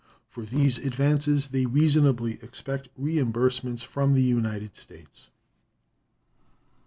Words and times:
For 0.27 0.41
these 0.43 0.79
advances 0.79 1.49
they 1.49 1.67
reasonably 1.67 2.39
expect 2.41 2.89
reimbursements 2.99 3.83
from 3.83 4.15
the 4.15 4.23
United 4.23 4.75
States. 4.75 5.29